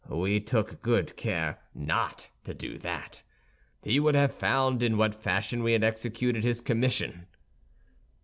"We 0.09 0.39
took 0.39 0.81
good 0.81 1.15
care 1.15 1.59
not 1.75 2.31
to 2.45 2.55
do 2.55 2.79
that; 2.79 3.21
he 3.83 3.99
would 3.99 4.15
have 4.15 4.33
found 4.33 4.81
in 4.81 4.97
what 4.97 5.13
fashion 5.13 5.61
we 5.61 5.73
had 5.73 5.83
executed 5.83 6.43
his 6.43 6.59
commission." 6.59 7.27